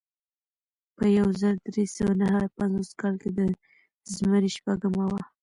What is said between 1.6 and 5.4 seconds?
درې سوه نهه پنځوس کال د زمري شپږمه وه.